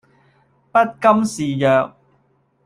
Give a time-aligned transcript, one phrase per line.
[0.71, 1.95] 不甘示弱